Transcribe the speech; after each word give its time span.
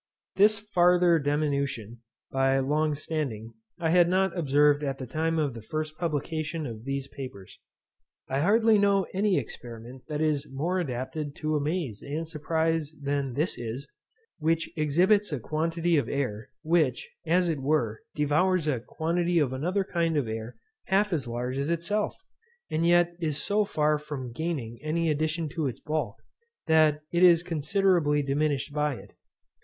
This 0.35 0.57
farther 0.57 1.19
diminution, 1.19 1.99
by 2.31 2.57
long 2.57 2.95
standing, 2.95 3.53
I 3.77 3.91
had 3.91 4.09
not 4.09 4.35
observed 4.35 4.83
at 4.83 4.97
the 4.97 5.05
time 5.05 5.37
of 5.37 5.53
the 5.53 5.61
first 5.61 5.95
publication 5.95 6.65
of 6.65 6.85
these 6.85 7.07
papers. 7.07 7.59
I 8.27 8.39
hardly 8.39 8.79
know 8.79 9.05
any 9.13 9.37
experiment 9.37 10.07
that 10.07 10.19
is 10.19 10.49
more 10.51 10.79
adapted 10.79 11.35
to 11.35 11.55
amaze 11.55 12.01
and 12.01 12.27
surprize 12.27 12.95
than 12.99 13.33
this 13.35 13.59
is, 13.59 13.87
which 14.39 14.71
exhibits 14.75 15.31
a 15.31 15.39
quantity 15.39 15.97
of 15.97 16.09
air, 16.09 16.49
which, 16.63 17.07
as 17.27 17.47
it 17.47 17.59
were, 17.61 17.99
devours 18.15 18.67
a 18.67 18.79
quantity 18.79 19.37
of 19.37 19.53
another 19.53 19.83
kind 19.83 20.17
of 20.17 20.27
air 20.27 20.55
half 20.85 21.13
as 21.13 21.27
large 21.27 21.59
as 21.59 21.69
itself, 21.69 22.17
and 22.71 22.87
yet 22.87 23.15
is 23.19 23.39
so 23.39 23.65
far 23.65 23.99
from 23.99 24.31
gaining 24.31 24.79
any 24.81 25.11
addition 25.11 25.47
to 25.49 25.67
its 25.67 25.79
bulk, 25.79 26.15
that 26.65 27.01
it 27.11 27.21
is 27.21 27.43
considerably 27.43 28.23
diminished 28.23 28.73
by 28.73 28.95
it. 28.95 29.13